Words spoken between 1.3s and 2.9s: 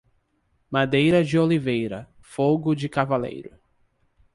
oliveira, fogo de